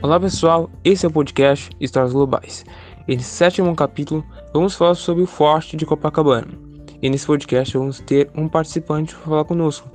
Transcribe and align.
Olá 0.00 0.20
pessoal, 0.20 0.70
esse 0.84 1.04
é 1.04 1.08
o 1.08 1.12
podcast 1.12 1.70
Histórias 1.80 2.12
Globais. 2.12 2.64
E 3.08 3.16
nesse 3.16 3.30
sétimo 3.30 3.74
capítulo, 3.74 4.24
vamos 4.54 4.76
falar 4.76 4.94
sobre 4.94 5.24
o 5.24 5.26
Forte 5.26 5.76
de 5.76 5.84
Copacabana. 5.84 6.46
E 7.02 7.10
nesse 7.10 7.26
podcast 7.26 7.76
vamos 7.76 7.98
ter 7.98 8.30
um 8.32 8.48
participante 8.48 9.12
para 9.16 9.24
falar 9.24 9.44
conosco. 9.44 9.90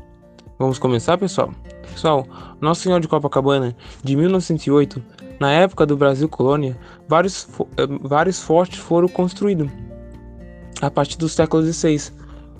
Vamos 0.60 0.78
começar, 0.78 1.18
pessoal? 1.18 1.54
Pessoal, 1.90 2.28
Nosso 2.60 2.82
Senhor 2.82 3.00
de 3.00 3.08
Copacabana, 3.08 3.74
de 4.04 4.18
1908, 4.18 5.02
na 5.40 5.54
época 5.54 5.86
do 5.86 5.96
Brasil 5.96 6.28
colônia, 6.28 6.78
vários, 7.08 7.48
eh, 7.78 7.88
vários 8.02 8.42
fortes 8.42 8.80
foram 8.80 9.08
construídos 9.08 9.72
a 10.82 10.92
partir 10.92 11.18
do 11.18 11.30
século 11.30 11.64
XVI, 11.64 12.12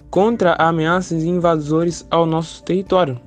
contra 0.10 0.54
ameaças 0.54 1.24
e 1.24 1.28
invasores 1.28 2.08
ao 2.10 2.26
nosso 2.26 2.64
território. 2.64 3.20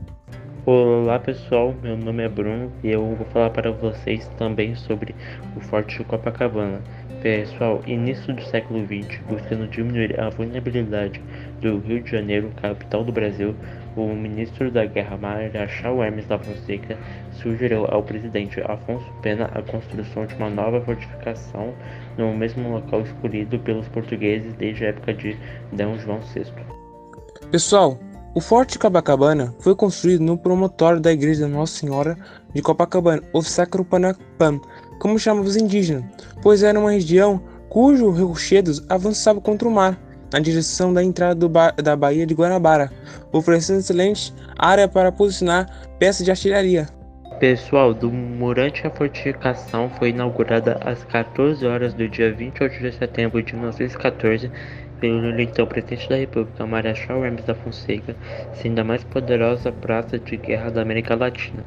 Olá 0.68 1.20
pessoal, 1.20 1.72
meu 1.80 1.96
nome 1.96 2.24
é 2.24 2.28
Bruno 2.28 2.72
e 2.82 2.90
eu 2.90 3.14
vou 3.14 3.24
falar 3.28 3.50
para 3.50 3.70
vocês 3.70 4.26
também 4.36 4.74
sobre 4.74 5.14
o 5.56 5.60
Forte 5.60 5.98
de 5.98 6.02
Copacabana. 6.02 6.80
Pessoal, 7.22 7.80
início 7.86 8.34
do 8.34 8.42
século 8.42 8.84
XX, 8.84 9.20
buscando 9.28 9.68
diminuir 9.68 10.18
a 10.18 10.28
vulnerabilidade 10.28 11.22
do 11.60 11.78
Rio 11.78 12.02
de 12.02 12.10
Janeiro, 12.10 12.50
capital 12.60 13.04
do 13.04 13.12
Brasil, 13.12 13.54
o 13.96 14.08
ministro 14.08 14.68
da 14.68 14.84
Guerra 14.84 15.16
Marechal 15.16 16.02
Hermes 16.02 16.26
da 16.26 16.36
Fonseca 16.36 16.98
sugeriu 17.30 17.86
ao 17.88 18.02
presidente 18.02 18.60
Afonso 18.62 19.06
Pena 19.22 19.48
a 19.54 19.62
construção 19.62 20.26
de 20.26 20.34
uma 20.34 20.50
nova 20.50 20.80
fortificação 20.80 21.72
no 22.18 22.34
mesmo 22.34 22.72
local 22.72 23.02
escolhido 23.02 23.56
pelos 23.60 23.86
portugueses 23.86 24.52
desde 24.54 24.84
a 24.84 24.88
época 24.88 25.14
de 25.14 25.36
D. 25.70 25.98
João 25.98 26.18
VI. 26.18 26.42
Pessoal, 27.52 28.00
o 28.36 28.40
Forte 28.42 28.78
Copacabana 28.78 29.54
foi 29.60 29.74
construído 29.74 30.20
no 30.20 30.36
promontório 30.36 31.00
da 31.00 31.10
igreja 31.10 31.48
Nossa 31.48 31.78
Senhora 31.78 32.18
de 32.52 32.60
Copacabana, 32.60 33.22
ou 33.32 33.40
Sacropanapan, 33.40 34.60
como 34.98 35.18
chamavam 35.18 35.48
os 35.48 35.56
indígenas, 35.56 36.04
pois 36.42 36.62
era 36.62 36.78
uma 36.78 36.90
região 36.90 37.40
cujos 37.70 38.20
rochedos 38.20 38.84
avançavam 38.90 39.40
contra 39.40 39.66
o 39.66 39.70
mar, 39.70 39.98
na 40.30 40.38
direção 40.38 40.92
da 40.92 41.02
entrada 41.02 41.48
ba 41.48 41.70
da 41.70 41.96
Baía 41.96 42.26
de 42.26 42.34
Guanabara, 42.34 42.92
oferecendo 43.32 43.78
excelente 43.78 44.34
área 44.58 44.86
para 44.86 45.10
posicionar 45.10 45.88
peças 45.98 46.22
de 46.22 46.30
artilharia. 46.30 46.86
Pessoal, 47.40 47.94
durante 47.94 48.86
a 48.86 48.90
fortificação 48.90 49.90
foi 49.98 50.10
inaugurada 50.10 50.78
às 50.84 51.04
14 51.04 51.66
horas 51.66 51.94
do 51.94 52.06
dia 52.06 52.34
28 52.34 52.82
de 52.82 52.92
setembro 52.92 53.42
de 53.42 53.54
1914 53.54 54.50
pelo 55.00 55.40
então 55.40 55.66
presidente 55.66 56.08
da 56.08 56.16
República, 56.16 56.66
Marechal 56.66 57.24
Hermes 57.24 57.44
da 57.44 57.54
Fonseca, 57.54 58.16
sendo 58.54 58.80
a 58.80 58.84
mais 58.84 59.04
poderosa 59.04 59.72
praça 59.72 60.18
de 60.18 60.36
guerra 60.36 60.70
da 60.70 60.82
América 60.82 61.14
Latina. 61.14 61.64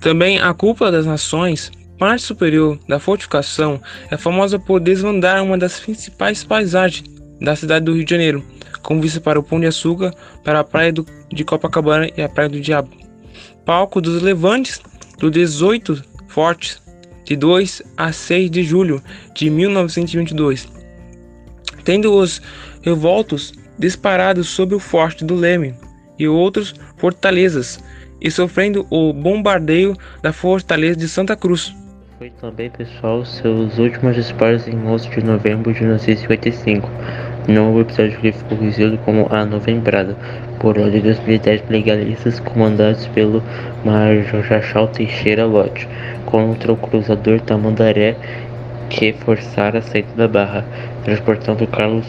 Também 0.00 0.38
a 0.38 0.52
cúpula 0.54 0.92
das 0.92 1.06
nações, 1.06 1.70
parte 1.98 2.22
superior 2.22 2.78
da 2.88 2.98
fortificação, 2.98 3.80
é 4.10 4.16
famosa 4.16 4.58
por 4.58 4.80
desvendar 4.80 5.42
uma 5.42 5.58
das 5.58 5.80
principais 5.80 6.44
paisagens 6.44 7.08
da 7.40 7.56
cidade 7.56 7.84
do 7.84 7.94
Rio 7.94 8.04
de 8.04 8.10
Janeiro, 8.10 8.44
com 8.82 9.00
vista 9.00 9.20
para 9.20 9.38
o 9.38 9.42
Pão 9.42 9.60
de 9.60 9.66
Açúcar, 9.66 10.14
para 10.44 10.60
a 10.60 10.64
praia 10.64 10.92
do, 10.92 11.06
de 11.30 11.44
Copacabana 11.44 12.08
e 12.16 12.22
a 12.22 12.28
Praia 12.28 12.48
do 12.48 12.60
Diabo. 12.60 12.90
Palco 13.64 14.00
dos 14.00 14.22
levantes 14.22 14.80
do 15.18 15.30
18 15.30 16.02
Fortes, 16.28 16.80
de 17.24 17.34
2 17.34 17.82
a 17.96 18.12
6 18.12 18.50
de 18.50 18.62
julho 18.62 19.02
de 19.34 19.50
1922 19.50 20.75
tendo 21.86 22.12
os 22.12 22.42
revoltos 22.82 23.54
disparados 23.78 24.48
sobre 24.48 24.74
o 24.74 24.80
forte 24.80 25.24
do 25.24 25.36
Leme 25.36 25.74
e 26.18 26.26
outras 26.26 26.74
fortalezas, 26.96 27.78
e 28.20 28.30
sofrendo 28.30 28.86
o 28.90 29.12
bombardeio 29.12 29.96
da 30.22 30.32
fortaleza 30.32 30.96
de 30.96 31.08
Santa 31.08 31.36
Cruz. 31.36 31.74
Foi 32.18 32.30
também, 32.40 32.70
pessoal, 32.70 33.24
seus 33.26 33.78
últimos 33.78 34.16
disparos 34.16 34.66
em 34.66 34.74
11 34.74 35.10
de 35.10 35.22
novembro 35.22 35.72
de 35.72 35.80
1955, 35.80 36.88
no 37.46 37.78
episódio 37.78 38.18
que 38.18 38.32
ficou 38.32 38.56
conhecido 38.56 38.96
como 39.04 39.28
a 39.30 39.44
Novembrada, 39.44 40.16
por 40.58 40.78
ordem 40.78 41.02
dos 41.02 41.20
militares 41.20 41.62
legalistas 41.68 42.40
comandados 42.40 43.06
pelo 43.08 43.42
Major 43.84 44.42
Jachal 44.42 44.88
Teixeira 44.88 45.44
Lott, 45.44 45.86
contra 46.24 46.72
o 46.72 46.76
cruzador 46.76 47.38
Tamandaré 47.42 48.16
que 48.88 49.12
forçara 49.12 49.78
a 49.78 49.82
saída 49.82 50.08
da 50.16 50.28
barra, 50.28 50.64
transportando 51.04 51.66
Carlos 51.66 52.06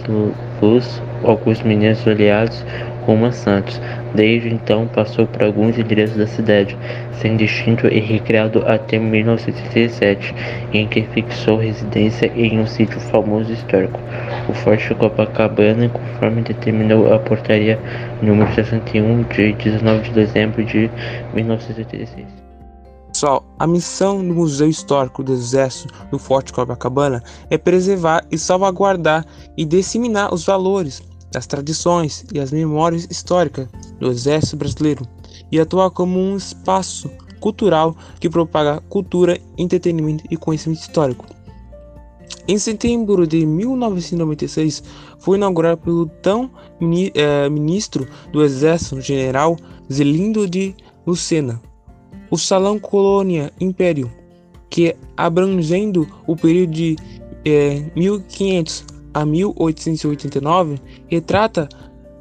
Luz, 0.61 1.01
alguns 1.23 1.61
meninos 1.61 2.07
aliados 2.07 2.65
rumo 3.07 3.27
a 3.27 3.31
Santos. 3.31 3.81
Desde 4.13 4.49
então 4.49 4.87
passou 4.87 5.25
por 5.25 5.43
alguns 5.43 5.79
endereços 5.79 6.17
da 6.17 6.27
cidade, 6.27 6.77
sendo 7.13 7.41
extinto 7.41 7.87
e 7.87 7.99
recriado 7.99 8.63
até 8.67 8.99
1967, 8.99 10.35
em 10.73 10.87
que 10.87 11.03
fixou 11.13 11.57
residência 11.57 12.31
em 12.35 12.59
um 12.59 12.67
sítio 12.67 12.99
famoso 12.99 13.51
histórico, 13.51 13.99
o 14.49 14.53
Forte 14.53 14.93
Copacabana, 14.93 15.89
conforme 15.89 16.41
determinou 16.41 17.13
a 17.13 17.19
portaria 17.19 17.79
número 18.21 18.53
61 18.53 19.23
de 19.23 19.53
19 19.53 20.01
de 20.01 20.11
dezembro 20.11 20.63
de 20.63 20.89
1986. 21.33 22.47
Pessoal, 23.17 23.44
a 23.57 23.66
missão 23.66 24.23
do 24.23 24.31
Museu 24.31 24.69
Histórico 24.69 25.23
do 25.23 25.33
Exército 25.33 25.91
do 26.11 26.19
Forte 26.19 26.53
Copacabana 26.53 27.23
é 27.50 27.57
preservar 27.57 28.23
e 28.29 28.38
salvaguardar 28.38 29.25
e 29.57 29.66
disseminar 29.66 30.31
os 30.31 30.45
valores, 30.45 31.01
as 31.35 31.47
tradições 31.47 32.23
e 32.31 32.39
as 32.39 32.51
memórias 32.51 33.07
históricas 33.09 33.67
do 34.00 34.11
Exército 34.11 34.57
Brasileiro 34.57 35.03
e 35.51 35.59
atuar 35.59 35.89
como 35.89 36.19
um 36.19 36.38
espaço 36.38 37.09
cultural 37.39 37.97
que 38.19 38.29
propaga 38.29 38.81
cultura, 38.81 39.39
entretenimento 39.57 40.23
e 40.29 40.38
conhecimento 40.38 40.81
histórico. 40.81 41.25
Em 42.47 42.59
setembro 42.59 43.25
de 43.25 43.47
1996, 43.47 44.84
foi 45.17 45.38
inaugurado 45.39 45.81
pelo 45.81 46.05
tão 46.05 46.51
eh, 47.16 47.49
ministro 47.49 48.07
do 48.31 48.44
Exército, 48.44 49.01
General 49.01 49.57
Zelindo 49.91 50.47
de 50.47 50.75
Lucena, 51.03 51.59
o 52.29 52.38
Salão 52.38 52.79
Colônia 52.79 53.51
Império, 53.59 54.11
que 54.69 54.95
abrangendo 55.15 56.07
o 56.25 56.35
período 56.35 56.71
de 56.71 56.95
é, 57.45 57.83
1500 57.95 58.85
a 59.13 59.25
1889, 59.25 60.79
retrata 61.07 61.67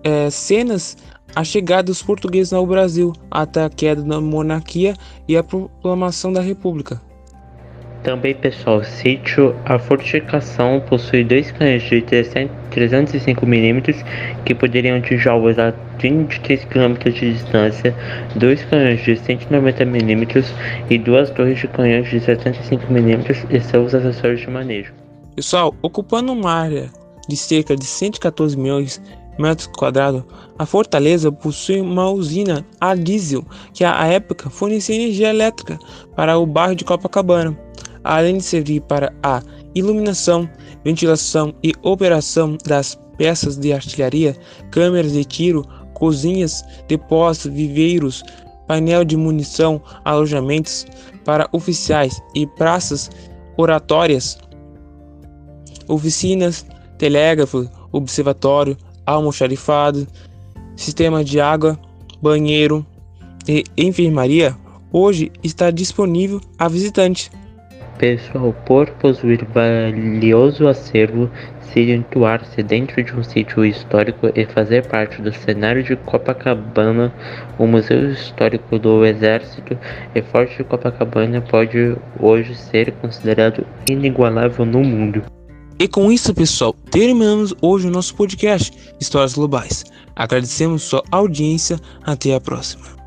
é, 0.03 0.31
cenas 0.31 0.97
a 1.34 1.45
chegada 1.45 1.84
dos 1.84 2.03
portugueses 2.03 2.53
ao 2.53 2.66
Brasil 2.66 3.12
até 3.31 3.65
a 3.65 3.69
queda 3.69 4.03
da 4.03 4.21
monarquia 4.21 4.97
e 5.28 5.37
a 5.37 5.43
proclamação 5.43 6.33
da 6.33 6.41
República. 6.41 7.03
Também, 8.06 8.34
pessoal, 8.37 8.84
sítio 8.84 9.53
A 9.65 9.81
fortificação 9.81 10.81
possui 10.89 11.25
dois 11.25 11.50
canhões 11.50 11.83
de 11.83 12.00
305mm 12.00 14.05
que 14.44 14.55
poderiam 14.55 14.99
atingir 14.99 15.28
alvos 15.28 15.59
a 15.59 15.75
23 15.99 16.66
km 16.66 16.95
de 17.03 17.33
distância, 17.33 17.93
dois 18.37 18.62
canhões 18.66 19.03
de 19.03 19.15
190mm 19.15 20.45
e 20.89 20.99
duas 20.99 21.31
torres 21.31 21.59
de 21.59 21.66
canhões 21.66 22.09
de 22.09 22.21
75mm 22.21 23.45
e 23.50 23.61
seus 23.61 23.93
acessórios 23.93 24.41
de 24.41 24.50
manejo. 24.50 24.95
Pessoal, 25.34 25.75
ocupando 25.83 26.33
uma 26.33 26.53
área 26.53 26.89
de 27.28 27.37
cerca 27.37 27.75
de 27.75 27.87
114 27.87 28.56
milhões 28.56 29.03
metros 29.37 29.66
quadrados, 29.66 30.22
a 30.56 30.65
fortaleza 30.65 31.33
possui 31.33 31.81
uma 31.81 32.09
usina 32.09 32.65
a 32.81 32.95
diesel 32.95 33.45
que 33.75 33.83
à 33.83 34.06
época 34.06 34.49
fornecia 34.49 34.95
energia 34.95 35.28
elétrica 35.28 35.77
para 36.15 36.39
o 36.39 36.47
bairro 36.47 36.77
de 36.77 36.84
Copacabana 36.84 37.66
além 38.06 38.39
de 38.39 38.44
servir 38.44 38.81
para 38.83 39.12
a 39.22 39.43
iluminação, 39.75 40.49
ventilação 40.84 41.55
e 41.62 41.72
operação 41.83 42.56
das 42.65 42.99
peças 43.19 43.56
de 43.56 43.72
artilharia, 43.72 44.37
câmeras 44.71 45.12
de 45.12 45.25
tiro, 45.25 45.67
cozinhas, 45.94 46.65
depósitos, 46.89 47.53
viveiros, 47.53 48.22
painel 48.66 49.05
de 49.05 49.16
munição, 49.16 49.81
alojamentos 50.04 50.86
para 51.25 51.48
oficiais 51.53 52.21
e 52.34 52.47
praças 52.47 53.10
oratórias, 53.57 54.39
oficinas, 55.89 56.66
telégrafo, 56.98 57.69
observatório, 57.92 58.77
almoxarifado, 59.04 60.07
sistema 60.77 61.25
de 61.25 61.41
água, 61.41 61.78
banheiro 62.21 62.84
e 63.48 63.65
enfermaria, 63.77 64.57
hoje 64.92 65.31
está 65.42 65.71
disponível 65.71 66.41
a 66.59 66.69
visitante. 66.69 67.31
Pessoal, 67.98 68.54
por 68.66 68.91
possuir 68.91 69.45
valioso 69.47 70.69
acervo, 70.69 71.31
situar-se 71.72 72.63
dentro 72.63 73.03
de 73.03 73.15
um 73.15 73.25
sítio 73.25 73.65
histórico 73.65 74.31
e 74.34 74.45
fazer 74.45 74.87
parte 74.87 75.22
do 75.22 75.33
cenário 75.33 75.83
de 75.83 75.97
Copacabana, 75.97 77.13
o 77.59 77.66
Museu 77.66 78.13
Histórico 78.13 78.78
do 78.78 79.04
Exército 79.04 79.78
e 80.15 80.21
Forte 80.22 80.59
de 80.59 80.65
Copacabana 80.65 81.41
pode 81.41 81.97
hoje 82.21 82.54
ser 82.54 82.93
considerado 82.93 83.66
inigualável 83.89 84.66
no 84.66 84.81
mundo. 84.84 85.22
E 85.78 85.89
com 85.89 86.10
isso, 86.13 86.34
pessoal, 86.34 86.75
terminamos 86.91 87.54
hoje 87.60 87.89
o 87.89 87.91
nosso 87.91 88.15
podcast 88.15 88.77
Histórias 89.01 89.34
Globais. 89.34 89.84
Agradecemos 90.15 90.83
sua 90.83 91.03
audiência. 91.10 91.78
Até 92.03 92.34
a 92.34 92.41
próxima. 92.41 93.06